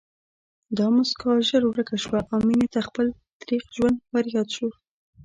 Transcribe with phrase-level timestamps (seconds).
[0.77, 3.05] دا مسکا ژر ورکه شوه او مينې ته خپل
[3.41, 4.67] تريخ ژوند ورياد شو